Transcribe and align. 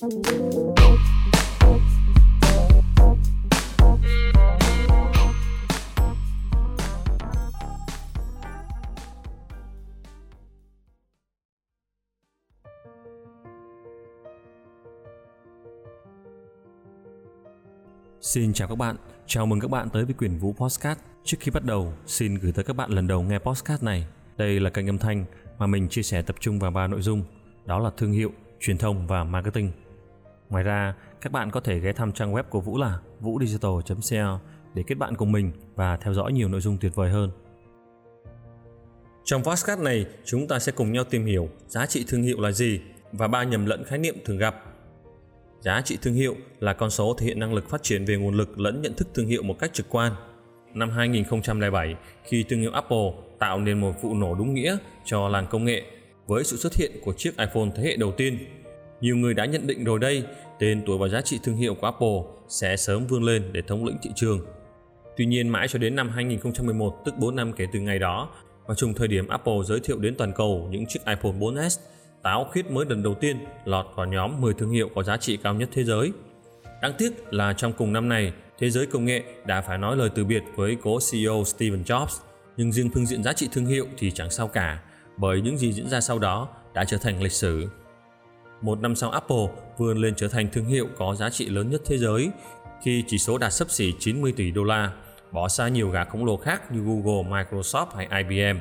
Xin 0.00 0.12
chào 18.52 18.68
các 18.68 18.74
bạn, 18.78 18.96
chào 19.26 19.46
mừng 19.46 19.60
các 19.60 19.70
bạn 19.70 19.88
tới 19.92 20.04
với 20.04 20.14
quyền 20.14 20.38
Vũ 20.38 20.52
Podcast. 20.52 20.98
Trước 21.24 21.36
khi 21.40 21.50
bắt 21.50 21.64
đầu, 21.64 21.92
xin 22.06 22.34
gửi 22.34 22.52
tới 22.52 22.64
các 22.64 22.76
bạn 22.76 22.90
lần 22.90 23.06
đầu 23.06 23.22
nghe 23.22 23.38
podcast 23.38 23.82
này. 23.82 24.06
Đây 24.36 24.60
là 24.60 24.70
kênh 24.70 24.88
âm 24.88 24.98
thanh 24.98 25.24
mà 25.58 25.66
mình 25.66 25.88
chia 25.88 26.02
sẻ 26.02 26.22
tập 26.22 26.36
trung 26.40 26.58
vào 26.58 26.70
ba 26.70 26.86
nội 26.86 27.02
dung, 27.02 27.24
đó 27.66 27.78
là 27.78 27.90
thương 27.96 28.12
hiệu, 28.12 28.32
truyền 28.60 28.78
thông 28.78 29.06
và 29.06 29.24
marketing. 29.24 29.72
Ngoài 30.50 30.64
ra, 30.64 30.94
các 31.20 31.32
bạn 31.32 31.50
có 31.50 31.60
thể 31.60 31.78
ghé 31.78 31.92
thăm 31.92 32.12
trang 32.12 32.34
web 32.34 32.42
của 32.42 32.60
Vũ 32.60 32.78
là 32.78 32.98
vudigital.co 33.20 34.40
để 34.74 34.82
kết 34.86 34.94
bạn 34.94 35.14
cùng 35.14 35.32
mình 35.32 35.52
và 35.74 35.96
theo 35.96 36.14
dõi 36.14 36.32
nhiều 36.32 36.48
nội 36.48 36.60
dung 36.60 36.76
tuyệt 36.80 36.94
vời 36.94 37.10
hơn. 37.10 37.30
Trong 39.24 39.44
podcast 39.44 39.80
này, 39.80 40.06
chúng 40.24 40.48
ta 40.48 40.58
sẽ 40.58 40.72
cùng 40.72 40.92
nhau 40.92 41.04
tìm 41.04 41.26
hiểu 41.26 41.48
giá 41.68 41.86
trị 41.86 42.04
thương 42.08 42.22
hiệu 42.22 42.40
là 42.40 42.50
gì 42.50 42.80
và 43.12 43.28
ba 43.28 43.44
nhầm 43.44 43.66
lẫn 43.66 43.84
khái 43.84 43.98
niệm 43.98 44.16
thường 44.24 44.38
gặp 44.38 44.54
Giá 45.60 45.82
trị 45.84 45.98
thương 46.02 46.14
hiệu 46.14 46.36
là 46.60 46.72
con 46.72 46.90
số 46.90 47.14
thể 47.18 47.26
hiện 47.26 47.38
năng 47.38 47.54
lực 47.54 47.68
phát 47.68 47.82
triển 47.82 48.04
về 48.04 48.16
nguồn 48.16 48.34
lực 48.34 48.60
lẫn 48.60 48.82
nhận 48.82 48.94
thức 48.94 49.08
thương 49.14 49.26
hiệu 49.26 49.42
một 49.42 49.58
cách 49.58 49.72
trực 49.72 49.86
quan. 49.88 50.12
Năm 50.74 50.90
2007, 50.90 51.96
khi 52.24 52.44
thương 52.48 52.60
hiệu 52.60 52.72
Apple 52.72 53.12
tạo 53.38 53.60
nên 53.60 53.80
một 53.80 54.02
vụ 54.02 54.14
nổ 54.14 54.34
đúng 54.34 54.54
nghĩa 54.54 54.76
cho 55.04 55.28
làng 55.28 55.46
công 55.50 55.64
nghệ 55.64 55.82
với 56.26 56.44
sự 56.44 56.56
xuất 56.56 56.74
hiện 56.74 56.92
của 57.04 57.12
chiếc 57.12 57.36
iPhone 57.38 57.68
thế 57.76 57.82
hệ 57.82 57.96
đầu 57.96 58.12
tiên. 58.12 58.38
Nhiều 59.00 59.16
người 59.16 59.34
đã 59.34 59.44
nhận 59.44 59.66
định 59.66 59.84
rồi 59.84 59.98
đây, 59.98 60.24
tên 60.58 60.82
tuổi 60.86 60.98
và 60.98 61.08
giá 61.08 61.20
trị 61.20 61.38
thương 61.42 61.56
hiệu 61.56 61.74
của 61.74 61.86
Apple 61.86 62.32
sẽ 62.48 62.76
sớm 62.76 63.06
vươn 63.06 63.22
lên 63.22 63.50
để 63.52 63.62
thống 63.62 63.84
lĩnh 63.84 63.96
thị 64.02 64.10
trường. 64.16 64.46
Tuy 65.16 65.26
nhiên 65.26 65.48
mãi 65.48 65.68
cho 65.68 65.78
đến 65.78 65.96
năm 65.96 66.08
2011, 66.08 67.02
tức 67.04 67.14
4 67.18 67.36
năm 67.36 67.52
kể 67.52 67.66
từ 67.72 67.80
ngày 67.80 67.98
đó, 67.98 68.28
và 68.66 68.74
trùng 68.74 68.94
thời 68.94 69.08
điểm 69.08 69.28
Apple 69.28 69.58
giới 69.66 69.80
thiệu 69.80 69.98
đến 69.98 70.14
toàn 70.18 70.32
cầu 70.32 70.68
những 70.70 70.86
chiếc 70.86 71.00
iPhone 71.06 71.32
4S 71.32 71.80
táo 72.22 72.46
khuyết 72.52 72.70
mới 72.70 72.86
lần 72.88 73.02
đầu 73.02 73.14
tiên 73.14 73.36
lọt 73.64 73.86
vào 73.96 74.06
nhóm 74.06 74.40
10 74.40 74.54
thương 74.54 74.70
hiệu 74.70 74.90
có 74.94 75.02
giá 75.02 75.16
trị 75.16 75.36
cao 75.36 75.54
nhất 75.54 75.68
thế 75.72 75.84
giới. 75.84 76.12
Đáng 76.82 76.92
tiếc 76.98 77.32
là 77.32 77.52
trong 77.52 77.72
cùng 77.72 77.92
năm 77.92 78.08
này, 78.08 78.32
thế 78.58 78.70
giới 78.70 78.86
công 78.86 79.04
nghệ 79.04 79.22
đã 79.46 79.60
phải 79.60 79.78
nói 79.78 79.96
lời 79.96 80.10
từ 80.14 80.24
biệt 80.24 80.42
với 80.56 80.76
cố 80.82 80.98
CEO 81.12 81.44
Steve 81.44 81.76
Jobs, 81.76 82.20
nhưng 82.56 82.72
riêng 82.72 82.90
phương 82.94 83.06
diện 83.06 83.22
giá 83.22 83.32
trị 83.32 83.48
thương 83.52 83.66
hiệu 83.66 83.86
thì 83.98 84.10
chẳng 84.10 84.30
sao 84.30 84.48
cả, 84.48 84.82
bởi 85.16 85.40
những 85.40 85.58
gì 85.58 85.72
diễn 85.72 85.88
ra 85.88 86.00
sau 86.00 86.18
đó 86.18 86.48
đã 86.74 86.84
trở 86.84 86.96
thành 86.96 87.22
lịch 87.22 87.32
sử. 87.32 87.68
Một 88.62 88.80
năm 88.80 88.94
sau 88.94 89.10
Apple 89.10 89.46
vươn 89.78 89.98
lên 89.98 90.14
trở 90.16 90.28
thành 90.28 90.48
thương 90.52 90.64
hiệu 90.64 90.86
có 90.98 91.14
giá 91.14 91.30
trị 91.30 91.48
lớn 91.48 91.70
nhất 91.70 91.82
thế 91.86 91.98
giới 91.98 92.30
khi 92.82 93.04
chỉ 93.06 93.18
số 93.18 93.38
đạt 93.38 93.52
sấp 93.52 93.70
xỉ 93.70 93.94
90 93.98 94.32
tỷ 94.36 94.50
đô 94.50 94.64
la, 94.64 94.92
bỏ 95.32 95.48
xa 95.48 95.68
nhiều 95.68 95.90
gã 95.90 96.04
khổng 96.04 96.24
lồ 96.24 96.36
khác 96.36 96.72
như 96.72 96.80
Google, 96.80 97.30
Microsoft 97.30 97.86
hay 97.96 98.08
IBM. 98.22 98.60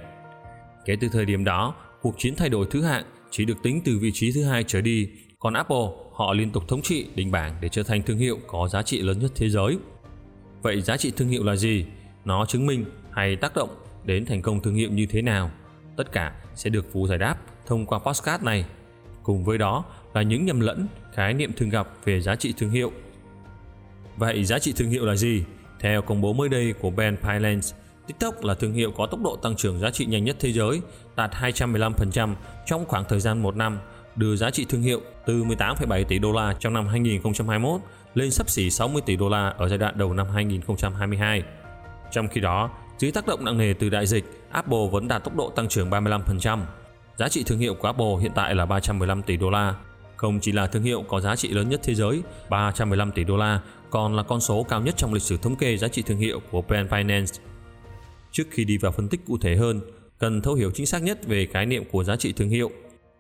Kể 0.86 0.96
từ 1.02 1.10
thời 1.14 1.26
điểm 1.26 1.44
đó, 1.44 1.76
cuộc 2.02 2.16
chiến 2.18 2.36
thay 2.36 2.50
đổi 2.50 2.68
thứ 2.72 2.82
hạng 2.82 3.04
chỉ 3.32 3.46
được 3.46 3.58
tính 3.64 3.82
từ 3.86 4.00
vị 4.02 4.12
trí 4.14 4.32
thứ 4.32 4.44
hai 4.44 4.64
trở 4.64 4.82
đi, 4.82 5.10
còn 5.40 5.54
Apple 5.54 5.88
họ 6.14 6.34
liên 6.34 6.52
tục 6.52 6.64
thống 6.68 6.82
trị 6.82 7.08
đỉnh 7.16 7.32
bảng 7.32 7.56
để 7.62 7.70
trở 7.70 7.84
thành 7.84 8.04
thương 8.04 8.18
hiệu 8.18 8.40
có 8.48 8.68
giá 8.68 8.84
trị 8.84 9.02
lớn 9.02 9.20
nhất 9.20 9.32
thế 9.36 9.50
giới. 9.50 9.78
Vậy 10.62 10.82
giá 10.82 10.98
trị 10.98 11.12
thương 11.18 11.30
hiệu 11.30 11.44
là 11.44 11.56
gì? 11.56 11.86
Nó 12.26 12.46
chứng 12.46 12.66
minh 12.66 12.86
hay 13.12 13.36
tác 13.36 13.56
động 13.56 13.70
đến 14.04 14.26
thành 14.26 14.42
công 14.42 14.62
thương 14.62 14.76
hiệu 14.76 14.90
như 14.92 15.06
thế 15.06 15.22
nào? 15.22 15.52
Tất 15.98 16.12
cả 16.12 16.36
sẽ 16.56 16.70
được 16.70 16.86
Phú 16.94 17.08
giải 17.08 17.18
đáp 17.18 17.36
thông 17.66 17.86
qua 17.86 18.00
podcast 18.00 18.44
này. 18.44 18.66
Cùng 19.30 19.44
với 19.44 19.58
đó 19.58 19.84
là 20.14 20.22
những 20.22 20.46
nhầm 20.46 20.60
lẫn, 20.60 20.88
khái 21.14 21.34
niệm 21.34 21.52
thường 21.58 21.70
gặp 21.70 21.88
về 22.06 22.22
giá 22.22 22.36
trị 22.36 22.54
thương 22.58 22.70
hiệu. 22.70 22.92
Vậy 24.18 24.46
giá 24.46 24.60
trị 24.60 24.74
thương 24.78 24.90
hiệu 24.90 25.06
là 25.06 25.16
gì? 25.16 25.44
Theo 25.80 26.02
công 26.02 26.22
bố 26.22 26.34
mới 26.34 26.50
đây 26.50 26.74
của 26.74 26.90
Ben 26.90 27.18
Pylands, 27.18 27.74
TikTok 28.08 28.44
là 28.44 28.54
thương 28.54 28.74
hiệu 28.74 28.92
có 28.92 29.06
tốc 29.06 29.20
độ 29.24 29.36
tăng 29.36 29.56
trưởng 29.56 29.80
giá 29.80 29.92
trị 29.92 30.06
nhanh 30.06 30.24
nhất 30.24 30.36
thế 30.40 30.52
giới, 30.52 30.82
đạt 31.16 31.32
215% 31.32 32.36
trong 32.66 32.86
khoảng 32.86 33.06
thời 33.10 33.20
gian 33.20 33.42
1 33.42 33.56
năm, 33.56 33.80
đưa 34.16 34.36
giá 34.36 34.50
trị 34.50 34.66
thương 34.70 34.82
hiệu 34.82 35.02
từ 35.26 35.44
18,7 35.44 36.04
tỷ 36.04 36.20
đô 36.20 36.32
la 36.32 36.56
trong 36.60 36.74
năm 36.74 36.88
2021 36.88 37.82
lên 38.14 38.32
sấp 38.32 38.50
xỉ 38.50 38.70
60 38.70 39.02
tỷ 39.06 39.16
đô 39.16 39.30
la 39.30 39.50
ở 39.58 39.70
giai 39.70 39.78
đoạn 39.78 39.98
đầu 39.98 40.14
năm 40.14 40.28
2022. 40.34 41.44
Trong 42.12 42.28
khi 42.28 42.42
đó, 42.42 42.70
dưới 42.98 43.12
tác 43.12 43.28
động 43.28 43.46
nặng 43.46 43.58
nề 43.58 43.74
từ 43.74 43.90
đại 43.90 44.08
dịch, 44.08 44.26
Apple 44.52 44.90
vẫn 44.92 45.08
đạt 45.08 45.24
tốc 45.24 45.36
độ 45.36 45.50
tăng 45.50 45.68
trưởng 45.68 45.90
35%. 45.90 46.60
Giá 47.20 47.30
trị 47.30 47.44
thương 47.44 47.60
hiệu 47.60 47.76
của 47.76 47.88
Apple 47.88 48.16
hiện 48.22 48.32
tại 48.36 48.56
là 48.56 48.66
315 48.66 49.22
tỷ 49.22 49.38
đô 49.38 49.50
la. 49.50 49.76
Không 50.16 50.40
chỉ 50.40 50.52
là 50.52 50.68
thương 50.68 50.84
hiệu 50.84 51.04
có 51.08 51.22
giá 51.22 51.36
trị 51.36 51.50
lớn 51.50 51.70
nhất 51.70 51.80
thế 51.84 51.96
giới, 51.96 52.22
315 52.50 53.12
tỷ 53.12 53.24
đô 53.24 53.38
la 53.38 53.62
còn 53.90 54.16
là 54.16 54.24
con 54.24 54.40
số 54.40 54.64
cao 54.64 54.82
nhất 54.82 54.98
trong 54.98 55.14
lịch 55.14 55.24
sử 55.24 55.38
thống 55.38 55.56
kê 55.56 55.78
giá 55.78 55.88
trị 55.88 56.02
thương 56.02 56.18
hiệu 56.18 56.40
của 56.52 56.62
Brand 56.62 56.90
Finance 56.90 57.40
Trước 58.32 58.44
khi 58.52 58.66
đi 58.66 58.78
vào 58.78 58.92
phân 58.92 59.08
tích 59.08 59.26
cụ 59.28 59.38
thể 59.38 59.56
hơn, 59.56 59.82
cần 60.20 60.42
thấu 60.42 60.54
hiểu 60.54 60.72
chính 60.72 60.86
xác 60.86 61.04
nhất 61.04 61.28
về 61.28 61.46
khái 61.46 61.66
niệm 61.66 61.84
của 61.92 62.04
giá 62.04 62.16
trị 62.16 62.34
thương 62.34 62.50
hiệu. 62.50 62.72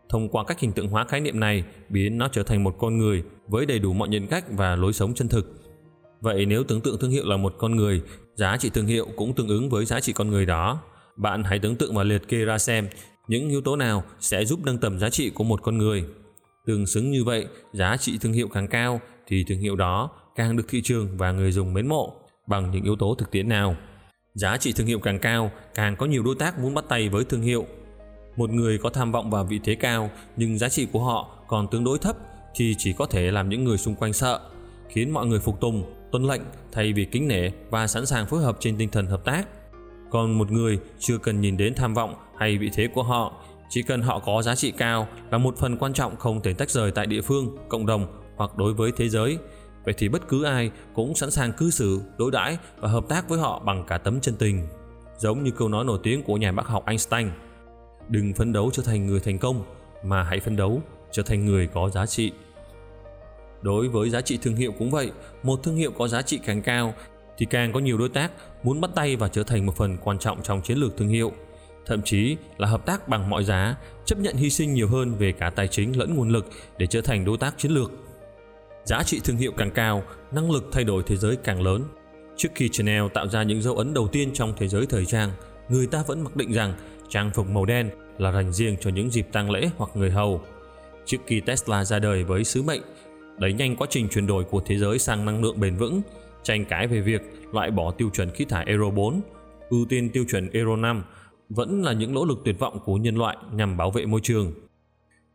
Thông 0.09 0.29
qua 0.29 0.43
cách 0.43 0.59
hình 0.59 0.71
tượng 0.71 0.87
hóa 0.87 1.03
khái 1.03 1.21
niệm 1.21 1.39
này, 1.39 1.63
biến 1.89 2.17
nó 2.17 2.27
trở 2.27 2.43
thành 2.43 2.63
một 2.63 2.75
con 2.79 2.97
người 2.97 3.23
với 3.47 3.65
đầy 3.65 3.79
đủ 3.79 3.93
mọi 3.93 4.09
nhân 4.09 4.27
cách 4.27 4.45
và 4.49 4.75
lối 4.75 4.93
sống 4.93 5.13
chân 5.13 5.27
thực. 5.27 5.61
Vậy 6.21 6.45
nếu 6.45 6.63
tưởng 6.63 6.81
tượng 6.81 6.97
thương 6.99 7.11
hiệu 7.11 7.25
là 7.25 7.37
một 7.37 7.55
con 7.57 7.75
người, 7.75 8.01
giá 8.35 8.57
trị 8.57 8.69
thương 8.69 8.87
hiệu 8.87 9.07
cũng 9.15 9.33
tương 9.33 9.47
ứng 9.47 9.69
với 9.69 9.85
giá 9.85 9.99
trị 9.99 10.13
con 10.13 10.29
người 10.29 10.45
đó. 10.45 10.81
Bạn 11.15 11.43
hãy 11.43 11.59
tưởng 11.59 11.75
tượng 11.75 11.95
và 11.95 12.03
liệt 12.03 12.27
kê 12.27 12.37
ra 12.37 12.57
xem 12.57 12.87
những 13.29 13.49
yếu 13.49 13.61
tố 13.61 13.75
nào 13.75 14.03
sẽ 14.19 14.45
giúp 14.45 14.59
nâng 14.63 14.77
tầm 14.77 14.99
giá 14.99 15.09
trị 15.09 15.29
của 15.29 15.43
một 15.43 15.63
con 15.63 15.77
người. 15.77 16.05
Tương 16.65 16.87
xứng 16.87 17.11
như 17.11 17.23
vậy, 17.23 17.47
giá 17.73 17.97
trị 17.97 18.17
thương 18.21 18.33
hiệu 18.33 18.47
càng 18.47 18.67
cao 18.67 19.01
thì 19.27 19.43
thương 19.47 19.59
hiệu 19.59 19.75
đó 19.75 20.09
càng 20.35 20.57
được 20.57 20.63
thị 20.69 20.81
trường 20.81 21.17
và 21.17 21.31
người 21.31 21.51
dùng 21.51 21.73
mến 21.73 21.87
mộ 21.87 22.15
bằng 22.47 22.71
những 22.71 22.83
yếu 22.83 22.95
tố 22.95 23.15
thực 23.15 23.31
tiễn 23.31 23.49
nào. 23.49 23.75
Giá 24.33 24.57
trị 24.57 24.73
thương 24.73 24.87
hiệu 24.87 24.99
càng 24.99 25.19
cao, 25.19 25.51
càng 25.75 25.95
có 25.95 26.05
nhiều 26.05 26.23
đối 26.23 26.35
tác 26.35 26.59
muốn 26.59 26.73
bắt 26.73 26.85
tay 26.89 27.09
với 27.09 27.23
thương 27.23 27.41
hiệu. 27.41 27.65
Một 28.35 28.49
người 28.49 28.77
có 28.77 28.89
tham 28.89 29.11
vọng 29.11 29.29
vào 29.29 29.43
vị 29.43 29.59
thế 29.63 29.75
cao 29.75 30.09
nhưng 30.37 30.57
giá 30.57 30.69
trị 30.69 30.87
của 30.91 31.03
họ 31.03 31.29
còn 31.47 31.67
tương 31.71 31.83
đối 31.83 31.99
thấp 31.99 32.17
thì 32.55 32.75
chỉ 32.77 32.93
có 32.93 33.05
thể 33.05 33.31
làm 33.31 33.49
những 33.49 33.63
người 33.63 33.77
xung 33.77 33.95
quanh 33.95 34.13
sợ, 34.13 34.39
khiến 34.89 35.11
mọi 35.11 35.25
người 35.25 35.39
phục 35.39 35.61
tùng, 35.61 35.93
tuân 36.11 36.23
lệnh 36.23 36.41
thay 36.71 36.93
vì 36.93 37.05
kính 37.05 37.27
nể 37.27 37.49
và 37.69 37.87
sẵn 37.87 38.05
sàng 38.05 38.25
phối 38.25 38.41
hợp 38.41 38.57
trên 38.59 38.77
tinh 38.77 38.89
thần 38.89 39.05
hợp 39.05 39.25
tác. 39.25 39.47
Còn 40.11 40.37
một 40.37 40.51
người 40.51 40.79
chưa 40.99 41.17
cần 41.17 41.41
nhìn 41.41 41.57
đến 41.57 41.73
tham 41.75 41.93
vọng 41.93 42.15
hay 42.39 42.57
vị 42.57 42.69
thế 42.73 42.87
của 42.87 43.03
họ, 43.03 43.33
chỉ 43.69 43.83
cần 43.83 44.01
họ 44.01 44.19
có 44.19 44.41
giá 44.41 44.55
trị 44.55 44.71
cao 44.71 45.07
là 45.31 45.37
một 45.37 45.57
phần 45.57 45.77
quan 45.77 45.93
trọng 45.93 46.15
không 46.15 46.41
thể 46.41 46.53
tách 46.53 46.69
rời 46.69 46.91
tại 46.91 47.05
địa 47.05 47.21
phương, 47.21 47.57
cộng 47.69 47.85
đồng 47.85 48.07
hoặc 48.35 48.57
đối 48.57 48.73
với 48.73 48.91
thế 48.97 49.09
giới 49.09 49.37
vậy 49.83 49.93
thì 49.97 50.09
bất 50.09 50.27
cứ 50.27 50.43
ai 50.43 50.71
cũng 50.93 51.15
sẵn 51.15 51.31
sàng 51.31 51.53
cư 51.53 51.69
xử, 51.69 52.01
đối 52.17 52.31
đãi 52.31 52.57
và 52.77 52.89
hợp 52.89 53.05
tác 53.09 53.29
với 53.29 53.39
họ 53.39 53.59
bằng 53.59 53.85
cả 53.87 53.97
tấm 53.97 54.21
chân 54.21 54.35
tình. 54.39 54.67
Giống 55.17 55.43
như 55.43 55.51
câu 55.51 55.69
nói 55.69 55.85
nổi 55.85 55.99
tiếng 56.03 56.23
của 56.23 56.37
nhà 56.37 56.51
bác 56.51 56.67
học 56.67 56.85
Einstein, 56.85 57.27
đừng 58.07 58.33
phấn 58.33 58.53
đấu 58.53 58.69
trở 58.73 58.83
thành 58.83 59.07
người 59.07 59.19
thành 59.19 59.37
công 59.37 59.63
mà 60.03 60.23
hãy 60.23 60.39
phấn 60.39 60.55
đấu 60.55 60.81
trở 61.11 61.23
thành 61.23 61.45
người 61.45 61.67
có 61.67 61.89
giá 61.89 62.05
trị. 62.05 62.31
Đối 63.61 63.87
với 63.87 64.09
giá 64.09 64.21
trị 64.21 64.39
thương 64.41 64.55
hiệu 64.55 64.71
cũng 64.79 64.91
vậy, 64.91 65.11
một 65.43 65.63
thương 65.63 65.75
hiệu 65.75 65.91
có 65.91 66.07
giá 66.07 66.21
trị 66.21 66.39
càng 66.45 66.61
cao 66.61 66.93
thì 67.37 67.45
càng 67.45 67.73
có 67.73 67.79
nhiều 67.79 67.97
đối 67.97 68.09
tác 68.09 68.31
muốn 68.63 68.81
bắt 68.81 68.91
tay 68.95 69.15
và 69.15 69.27
trở 69.27 69.43
thành 69.43 69.65
một 69.65 69.75
phần 69.75 69.97
quan 70.03 70.19
trọng 70.19 70.43
trong 70.43 70.61
chiến 70.61 70.77
lược 70.77 70.97
thương 70.97 71.07
hiệu, 71.07 71.31
thậm 71.89 72.01
chí 72.01 72.37
là 72.57 72.67
hợp 72.67 72.85
tác 72.85 73.07
bằng 73.07 73.29
mọi 73.29 73.43
giá, 73.43 73.75
chấp 74.05 74.19
nhận 74.19 74.35
hy 74.35 74.49
sinh 74.49 74.73
nhiều 74.73 74.87
hơn 74.87 75.15
về 75.15 75.31
cả 75.31 75.49
tài 75.49 75.67
chính 75.67 75.99
lẫn 75.99 76.15
nguồn 76.15 76.29
lực 76.29 76.49
để 76.77 76.87
trở 76.87 77.01
thành 77.01 77.25
đối 77.25 77.37
tác 77.37 77.57
chiến 77.57 77.71
lược. 77.71 77.91
Giá 78.83 79.03
trị 79.03 79.21
thương 79.23 79.37
hiệu 79.37 79.51
càng 79.57 79.71
cao, 79.71 80.03
năng 80.31 80.51
lực 80.51 80.69
thay 80.71 80.83
đổi 80.83 81.03
thế 81.05 81.17
giới 81.17 81.35
càng 81.35 81.61
lớn. 81.61 81.83
Trước 82.37 82.49
khi 82.55 82.69
Chanel 82.69 83.03
tạo 83.13 83.27
ra 83.27 83.43
những 83.43 83.61
dấu 83.61 83.75
ấn 83.75 83.93
đầu 83.93 84.07
tiên 84.07 84.29
trong 84.33 84.53
thế 84.57 84.67
giới 84.67 84.85
thời 84.85 85.05
trang, 85.05 85.31
người 85.69 85.87
ta 85.87 86.03
vẫn 86.07 86.23
mặc 86.23 86.35
định 86.35 86.51
rằng 86.51 86.73
trang 87.09 87.31
phục 87.33 87.49
màu 87.49 87.65
đen 87.65 87.89
là 88.17 88.31
dành 88.31 88.53
riêng 88.53 88.75
cho 88.81 88.89
những 88.89 89.09
dịp 89.09 89.27
tang 89.31 89.51
lễ 89.51 89.69
hoặc 89.77 89.91
người 89.93 90.11
hầu. 90.11 90.41
Trước 91.05 91.17
khi 91.27 91.39
Tesla 91.39 91.85
ra 91.85 91.99
đời 91.99 92.23
với 92.23 92.43
sứ 92.43 92.61
mệnh 92.61 92.81
đẩy 93.37 93.53
nhanh 93.53 93.75
quá 93.75 93.87
trình 93.89 94.07
chuyển 94.09 94.27
đổi 94.27 94.43
của 94.43 94.61
thế 94.65 94.77
giới 94.77 94.99
sang 94.99 95.25
năng 95.25 95.43
lượng 95.43 95.59
bền 95.59 95.75
vững, 95.75 96.01
tranh 96.43 96.65
cãi 96.65 96.87
về 96.87 97.01
việc 97.01 97.21
loại 97.53 97.71
bỏ 97.71 97.91
tiêu 97.91 98.09
chuẩn 98.13 98.29
khí 98.29 98.45
thải 98.45 98.65
Euro 98.65 98.89
4, 98.89 99.21
ưu 99.69 99.85
tiên 99.89 100.09
tiêu 100.09 100.25
chuẩn 100.31 100.49
Euro 100.49 100.75
5 100.75 101.03
vẫn 101.49 101.81
là 101.81 101.93
những 101.93 102.13
nỗ 102.13 102.25
lực 102.25 102.41
tuyệt 102.45 102.59
vọng 102.59 102.79
của 102.85 102.95
nhân 102.95 103.15
loại 103.15 103.37
nhằm 103.53 103.77
bảo 103.77 103.91
vệ 103.91 104.05
môi 104.05 104.19
trường. 104.23 104.53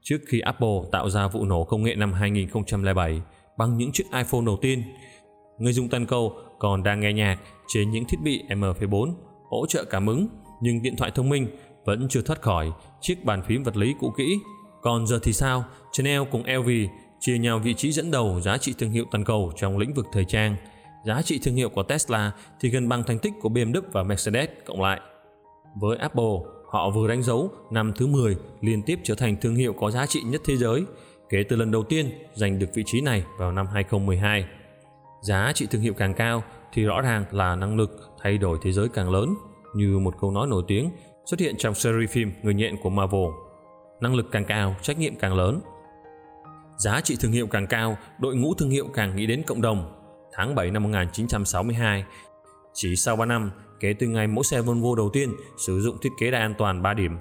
Trước 0.03 0.19
khi 0.27 0.41
Apple 0.41 0.79
tạo 0.93 1.11
ra 1.11 1.29
vụ 1.29 1.45
nổ 1.45 1.65
công 1.65 1.83
nghệ 1.83 1.95
năm 1.95 2.13
2007, 2.13 3.23
bằng 3.59 3.77
những 3.77 3.93
chiếc 3.93 4.05
iPhone 4.05 4.45
đầu 4.47 4.59
tiên. 4.61 4.83
Người 5.59 5.73
dùng 5.73 5.89
toàn 5.89 6.07
cầu 6.07 6.37
còn 6.59 6.83
đang 6.83 7.01
nghe 7.01 7.13
nhạc 7.13 7.39
trên 7.69 7.91
những 7.91 8.05
thiết 8.05 8.19
bị 8.23 8.43
MP4 8.49 9.15
hỗ 9.51 9.67
trợ 9.67 9.85
cảm 9.85 10.07
ứng, 10.07 10.29
nhưng 10.61 10.83
điện 10.83 10.97
thoại 10.97 11.11
thông 11.15 11.29
minh 11.29 11.47
vẫn 11.85 12.09
chưa 12.09 12.23
thoát 12.23 12.43
khỏi 12.43 12.73
chiếc 13.01 13.25
bàn 13.25 13.43
phím 13.43 13.63
vật 13.63 13.77
lý 13.77 13.95
cũ 14.01 14.15
kỹ. 14.17 14.39
Còn 14.83 15.07
giờ 15.07 15.19
thì 15.23 15.33
sao? 15.33 15.65
Chanel 15.93 16.23
cùng 16.31 16.43
LV 16.47 16.69
chia 17.21 17.39
nhau 17.39 17.59
vị 17.59 17.75
trí 17.75 17.93
dẫn 17.93 18.11
đầu 18.11 18.41
giá 18.41 18.59
trị 18.59 18.75
thương 18.79 18.91
hiệu 18.91 19.05
toàn 19.11 19.25
cầu 19.25 19.53
trong 19.57 19.79
lĩnh 19.79 19.95
vực 19.95 20.07
thời 20.13 20.25
trang. 20.25 20.57
Giá 21.05 21.23
trị 21.23 21.41
thương 21.43 21.55
hiệu 21.55 21.69
của 21.69 21.83
Tesla 21.83 22.33
thì 22.61 22.69
gần 22.69 22.89
bằng 22.89 23.03
thành 23.07 23.19
tích 23.19 23.33
của 23.41 23.49
BMW 23.49 23.83
và 23.93 24.03
Mercedes 24.03 24.49
cộng 24.67 24.83
lại. 24.83 25.01
Với 25.75 25.97
Apple, 25.97 26.35
họ 26.71 26.91
vừa 26.91 27.09
đánh 27.09 27.23
dấu 27.23 27.51
năm 27.71 27.93
thứ 27.97 28.07
10 28.07 28.37
liên 28.61 28.83
tiếp 28.83 28.99
trở 29.03 29.15
thành 29.15 29.37
thương 29.41 29.55
hiệu 29.55 29.73
có 29.73 29.91
giá 29.91 30.07
trị 30.07 30.21
nhất 30.23 30.41
thế 30.45 30.57
giới 30.57 30.85
kể 31.29 31.45
từ 31.49 31.57
lần 31.57 31.71
đầu 31.71 31.83
tiên 31.83 32.11
giành 32.35 32.59
được 32.59 32.67
vị 32.75 32.83
trí 32.87 33.01
này 33.01 33.25
vào 33.39 33.53
năm 33.53 33.67
2012. 33.67 34.45
Giá 35.23 35.53
trị 35.55 35.67
thương 35.71 35.83
hiệu 35.83 35.95
càng 35.95 36.15
cao 36.15 36.43
thì 36.73 36.85
rõ 36.85 37.01
ràng 37.01 37.25
là 37.31 37.57
năng 37.57 37.77
lực 37.77 37.91
thay 38.23 38.39
đổi 38.39 38.59
thế 38.63 38.73
giới 38.73 38.89
càng 38.89 39.11
lớn, 39.11 39.35
như 39.75 39.99
một 39.99 40.15
câu 40.21 40.31
nói 40.31 40.47
nổi 40.47 40.63
tiếng 40.69 40.91
xuất 41.25 41.41
hiện 41.41 41.55
trong 41.59 41.75
series 41.75 42.11
phim 42.11 42.33
Người 42.43 42.55
nhện 42.55 42.77
của 42.83 42.91
Marvel. 42.91 43.29
Năng 44.01 44.15
lực 44.15 44.27
càng 44.33 44.45
cao, 44.45 44.77
trách 44.83 44.99
nhiệm 44.99 45.15
càng 45.15 45.35
lớn. 45.35 45.61
Giá 46.77 47.01
trị 47.01 47.17
thương 47.21 47.33
hiệu 47.33 47.47
càng 47.47 47.67
cao, 47.67 47.97
đội 48.19 48.37
ngũ 48.37 48.55
thương 48.55 48.71
hiệu 48.71 48.89
càng 48.95 49.17
nghĩ 49.17 49.27
đến 49.27 49.43
cộng 49.47 49.61
đồng. 49.61 49.93
Tháng 50.33 50.55
7 50.55 50.71
năm 50.71 50.83
1962, 50.83 52.05
chỉ 52.73 52.97
sau 52.97 53.17
3 53.17 53.25
năm 53.25 53.51
kể 53.85 53.95
từ 53.99 54.07
ngày 54.07 54.27
mẫu 54.27 54.43
xe 54.43 54.61
Volvo 54.61 54.95
đầu 54.97 55.11
tiên 55.11 55.33
sử 55.57 55.81
dụng 55.81 55.99
thiết 55.99 56.11
kế 56.19 56.31
đai 56.31 56.41
an 56.41 56.55
toàn 56.59 56.83
3 56.83 56.95
điểm. 56.95 57.17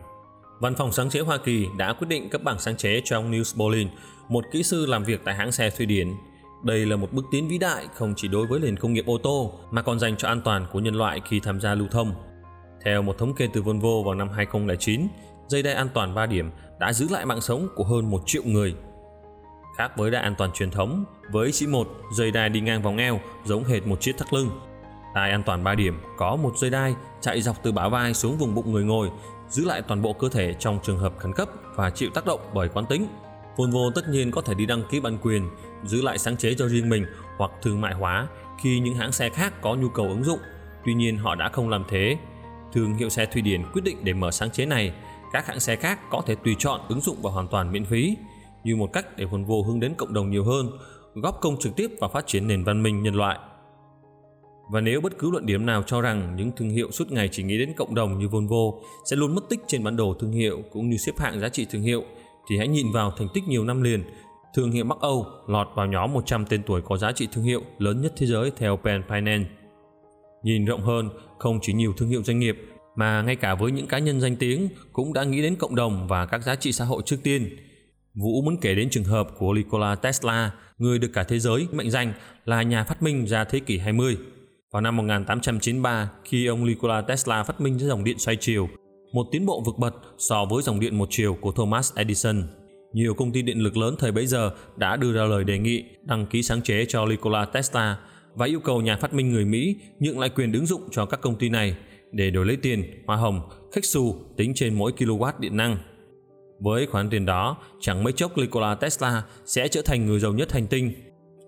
Văn 0.59 0.75
phòng 0.75 0.91
sáng 0.91 1.09
chế 1.09 1.19
Hoa 1.19 1.37
Kỳ 1.37 1.67
đã 1.77 1.93
quyết 1.93 2.07
định 2.07 2.29
cấp 2.29 2.43
bằng 2.43 2.59
sáng 2.59 2.77
chế 2.77 3.01
cho 3.05 3.17
ông 3.17 3.31
Niels 3.31 3.55
Bolin, 3.55 3.87
một 4.29 4.45
kỹ 4.51 4.63
sư 4.63 4.85
làm 4.85 5.03
việc 5.03 5.21
tại 5.23 5.35
hãng 5.35 5.51
xe 5.51 5.69
Thụy 5.69 5.85
Điển. 5.85 6.07
Đây 6.63 6.85
là 6.85 6.95
một 6.95 7.13
bước 7.13 7.25
tiến 7.31 7.47
vĩ 7.47 7.57
đại 7.57 7.87
không 7.93 8.13
chỉ 8.17 8.27
đối 8.27 8.47
với 8.47 8.59
nền 8.59 8.77
công 8.77 8.93
nghiệp 8.93 9.05
ô 9.05 9.17
tô 9.17 9.53
mà 9.71 9.81
còn 9.81 9.99
dành 9.99 10.17
cho 10.17 10.27
an 10.27 10.41
toàn 10.41 10.65
của 10.71 10.79
nhân 10.79 10.95
loại 10.95 11.21
khi 11.25 11.39
tham 11.39 11.61
gia 11.61 11.75
lưu 11.75 11.87
thông. 11.91 12.13
Theo 12.85 13.01
một 13.01 13.17
thống 13.17 13.35
kê 13.35 13.47
từ 13.53 13.61
Volvo 13.61 14.01
vào 14.05 14.15
năm 14.15 14.29
2009, 14.29 15.07
dây 15.47 15.63
đai 15.63 15.73
an 15.73 15.87
toàn 15.93 16.15
3 16.15 16.25
điểm 16.25 16.51
đã 16.79 16.93
giữ 16.93 17.07
lại 17.09 17.25
mạng 17.25 17.41
sống 17.41 17.67
của 17.75 17.83
hơn 17.83 18.11
1 18.11 18.21
triệu 18.25 18.43
người. 18.43 18.75
Khác 19.77 19.97
với 19.97 20.11
đai 20.11 20.23
an 20.23 20.35
toàn 20.37 20.51
truyền 20.53 20.71
thống, 20.71 21.05
với 21.31 21.51
chỉ 21.51 21.67
một 21.67 21.87
dây 22.13 22.31
đai 22.31 22.49
đi 22.49 22.61
ngang 22.61 22.81
vòng 22.81 22.97
eo 22.97 23.19
giống 23.45 23.63
hệt 23.63 23.87
một 23.87 24.01
chiếc 24.01 24.17
thắt 24.17 24.33
lưng. 24.33 24.49
Đai 25.15 25.31
an 25.31 25.43
toàn 25.43 25.63
3 25.63 25.75
điểm 25.75 26.01
có 26.17 26.35
một 26.35 26.57
dây 26.57 26.69
đai 26.69 26.95
chạy 27.21 27.41
dọc 27.41 27.63
từ 27.63 27.71
bả 27.71 27.87
vai 27.87 28.13
xuống 28.13 28.37
vùng 28.37 28.55
bụng 28.55 28.71
người 28.71 28.83
ngồi, 28.83 29.09
giữ 29.49 29.65
lại 29.65 29.81
toàn 29.81 30.01
bộ 30.01 30.13
cơ 30.13 30.29
thể 30.29 30.53
trong 30.59 30.79
trường 30.83 30.99
hợp 30.99 31.13
khẩn 31.17 31.33
cấp 31.33 31.49
và 31.75 31.89
chịu 31.89 32.09
tác 32.13 32.25
động 32.25 32.39
bởi 32.53 32.69
quán 32.69 32.85
tính. 32.85 33.07
Volvo 33.57 33.79
tất 33.95 34.09
nhiên 34.09 34.31
có 34.31 34.41
thể 34.41 34.53
đi 34.53 34.65
đăng 34.65 34.83
ký 34.89 34.99
bản 34.99 35.17
quyền, 35.21 35.49
giữ 35.83 36.01
lại 36.01 36.17
sáng 36.17 36.37
chế 36.37 36.53
cho 36.53 36.67
riêng 36.67 36.89
mình 36.89 37.05
hoặc 37.37 37.51
thương 37.61 37.81
mại 37.81 37.93
hóa 37.93 38.27
khi 38.61 38.79
những 38.79 38.95
hãng 38.95 39.11
xe 39.11 39.29
khác 39.29 39.61
có 39.61 39.75
nhu 39.75 39.89
cầu 39.89 40.05
ứng 40.05 40.23
dụng. 40.23 40.39
Tuy 40.85 40.93
nhiên 40.93 41.17
họ 41.17 41.35
đã 41.35 41.49
không 41.49 41.69
làm 41.69 41.83
thế 41.89 42.17
Thương 42.73 42.93
hiệu 42.93 43.09
xe 43.09 43.25
Thụy 43.25 43.41
Điển 43.41 43.63
quyết 43.73 43.81
định 43.83 43.97
để 44.03 44.13
mở 44.13 44.31
sáng 44.31 44.51
chế 44.51 44.65
này, 44.65 44.93
các 45.33 45.47
hãng 45.47 45.59
xe 45.59 45.75
khác 45.75 45.99
có 46.09 46.21
thể 46.25 46.35
tùy 46.35 46.55
chọn 46.59 46.81
ứng 46.89 47.01
dụng 47.01 47.17
và 47.21 47.31
hoàn 47.31 47.47
toàn 47.47 47.71
miễn 47.71 47.85
phí, 47.85 48.17
như 48.63 48.75
một 48.75 48.93
cách 48.93 49.05
để 49.17 49.25
Volvo 49.25 49.55
hướng 49.67 49.79
đến 49.79 49.93
cộng 49.97 50.13
đồng 50.13 50.29
nhiều 50.29 50.43
hơn, 50.43 50.69
góp 51.13 51.37
công 51.41 51.59
trực 51.59 51.75
tiếp 51.75 51.87
vào 51.99 52.09
phát 52.09 52.27
triển 52.27 52.47
nền 52.47 52.63
văn 52.63 52.83
minh 52.83 53.03
nhân 53.03 53.15
loại. 53.15 53.39
Và 54.69 54.81
nếu 54.81 55.01
bất 55.01 55.17
cứ 55.17 55.31
luận 55.31 55.45
điểm 55.45 55.65
nào 55.65 55.83
cho 55.83 56.01
rằng 56.01 56.35
những 56.35 56.51
thương 56.51 56.69
hiệu 56.69 56.91
suốt 56.91 57.11
ngày 57.11 57.29
chỉ 57.31 57.43
nghĩ 57.43 57.57
đến 57.57 57.73
cộng 57.77 57.95
đồng 57.95 58.19
như 58.19 58.27
Volvo 58.27 58.79
sẽ 59.05 59.15
luôn 59.15 59.35
mất 59.35 59.41
tích 59.49 59.59
trên 59.67 59.83
bản 59.83 59.97
đồ 59.97 60.15
thương 60.19 60.31
hiệu 60.31 60.63
cũng 60.71 60.89
như 60.89 60.97
xếp 60.97 61.11
hạng 61.17 61.39
giá 61.39 61.49
trị 61.49 61.65
thương 61.71 61.81
hiệu, 61.81 62.03
thì 62.49 62.57
hãy 62.57 62.67
nhìn 62.67 62.91
vào 62.91 63.11
thành 63.17 63.27
tích 63.33 63.43
nhiều 63.47 63.63
năm 63.63 63.81
liền. 63.81 64.03
Thương 64.55 64.71
hiệu 64.71 64.85
Bắc 64.85 64.99
Âu 64.99 65.25
lọt 65.47 65.67
vào 65.75 65.87
nhóm 65.87 66.13
100 66.13 66.45
tên 66.45 66.63
tuổi 66.63 66.81
có 66.81 66.97
giá 66.97 67.11
trị 67.11 67.27
thương 67.31 67.43
hiệu 67.43 67.61
lớn 67.77 68.01
nhất 68.01 68.13
thế 68.17 68.27
giới 68.27 68.51
theo 68.57 68.77
Pen 68.77 69.01
Finance. 69.07 69.45
Nhìn 70.43 70.65
rộng 70.65 70.81
hơn, 70.81 71.09
không 71.39 71.59
chỉ 71.61 71.73
nhiều 71.73 71.93
thương 71.97 72.09
hiệu 72.09 72.23
doanh 72.23 72.39
nghiệp 72.39 72.57
mà 72.95 73.21
ngay 73.21 73.35
cả 73.35 73.55
với 73.55 73.71
những 73.71 73.87
cá 73.87 73.99
nhân 73.99 74.21
danh 74.21 74.35
tiếng 74.35 74.69
cũng 74.93 75.13
đã 75.13 75.23
nghĩ 75.23 75.41
đến 75.41 75.55
cộng 75.55 75.75
đồng 75.75 76.07
và 76.07 76.25
các 76.25 76.43
giá 76.43 76.55
trị 76.55 76.71
xã 76.71 76.85
hội 76.85 77.01
trước 77.05 77.17
tiên. 77.23 77.57
Vũ 78.13 78.41
muốn 78.41 78.57
kể 78.61 78.75
đến 78.75 78.89
trường 78.89 79.03
hợp 79.03 79.27
của 79.37 79.53
Nikola 79.53 79.95
Tesla, 79.95 80.51
người 80.77 80.99
được 80.99 81.11
cả 81.13 81.23
thế 81.23 81.39
giới 81.39 81.67
mệnh 81.71 81.91
danh 81.91 82.13
là 82.45 82.61
nhà 82.61 82.83
phát 82.83 83.03
minh 83.03 83.25
ra 83.25 83.43
thế 83.43 83.59
kỷ 83.59 83.77
20. 83.77 84.17
Vào 84.73 84.81
năm 84.81 84.97
1893, 84.97 86.11
khi 86.23 86.45
ông 86.45 86.65
Nikola 86.65 87.01
Tesla 87.01 87.43
phát 87.43 87.61
minh 87.61 87.79
ra 87.79 87.87
dòng 87.87 88.03
điện 88.03 88.19
xoay 88.19 88.37
chiều, 88.39 88.69
một 89.11 89.27
tiến 89.31 89.45
bộ 89.45 89.63
vượt 89.65 89.77
bật 89.77 89.95
so 90.17 90.45
với 90.45 90.63
dòng 90.63 90.79
điện 90.79 90.97
một 90.97 91.07
chiều 91.09 91.37
của 91.41 91.51
Thomas 91.51 91.95
Edison. 91.95 92.43
Nhiều 92.93 93.13
công 93.13 93.31
ty 93.31 93.41
điện 93.41 93.59
lực 93.59 93.77
lớn 93.77 93.95
thời 93.99 94.11
bấy 94.11 94.27
giờ 94.27 94.51
đã 94.75 94.95
đưa 94.95 95.13
ra 95.13 95.23
lời 95.23 95.43
đề 95.43 95.59
nghị 95.59 95.83
đăng 96.03 96.25
ký 96.25 96.43
sáng 96.43 96.61
chế 96.61 96.85
cho 96.85 97.05
Nikola 97.05 97.45
Tesla 97.45 97.97
và 98.35 98.45
yêu 98.45 98.59
cầu 98.59 98.81
nhà 98.81 98.97
phát 98.97 99.13
minh 99.13 99.31
người 99.31 99.45
Mỹ 99.45 99.75
nhượng 99.99 100.19
lại 100.19 100.29
quyền 100.29 100.53
ứng 100.53 100.65
dụng 100.65 100.81
cho 100.91 101.05
các 101.05 101.21
công 101.21 101.35
ty 101.35 101.49
này 101.49 101.75
để 102.11 102.29
đổi 102.29 102.45
lấy 102.45 102.55
tiền, 102.55 103.03
hoa 103.07 103.15
hồng, 103.15 103.41
khách 103.71 103.85
xù 103.85 104.15
tính 104.37 104.53
trên 104.55 104.73
mỗi 104.73 104.91
kW 104.97 105.31
điện 105.39 105.57
năng. 105.57 105.77
Với 106.59 106.85
khoản 106.85 107.09
tiền 107.09 107.25
đó, 107.25 107.57
chẳng 107.79 108.03
mấy 108.03 108.13
chốc 108.13 108.37
Nikola 108.37 108.75
Tesla 108.75 109.23
sẽ 109.45 109.67
trở 109.67 109.81
thành 109.81 110.05
người 110.05 110.19
giàu 110.19 110.33
nhất 110.33 110.51
hành 110.51 110.67
tinh. 110.67 110.93